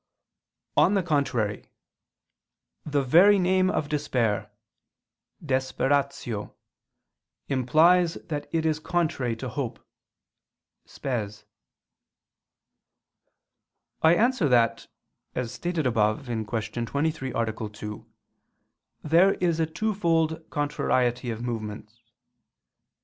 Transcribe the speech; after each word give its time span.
On 0.75 0.95
the 0.95 1.03
contrary, 1.03 1.69
The 2.87 3.03
very 3.03 3.37
name 3.37 3.69
of 3.69 3.87
despair 3.87 4.49
(desperatio) 5.45 6.55
implies 7.49 8.15
that 8.15 8.49
it 8.51 8.65
is 8.65 8.79
contrary 8.79 9.35
to 9.35 9.47
hope 9.47 9.77
(spes). 10.87 11.45
I 14.01 14.15
answer 14.15 14.49
that, 14.49 14.87
As 15.35 15.51
stated 15.51 15.85
above 15.85 16.25
(Q. 16.25 16.45
23, 16.47 17.31
A. 17.35 17.69
2), 17.69 18.11
there 19.03 19.35
is 19.35 19.59
a 19.59 19.67
twofold 19.67 20.49
contrariety 20.49 21.29
of 21.29 21.43
movements. 21.43 22.01